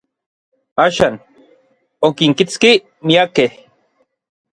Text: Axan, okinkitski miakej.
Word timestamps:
Axan, 0.85 1.13
okinkitski 2.09 2.71
miakej. 3.13 3.49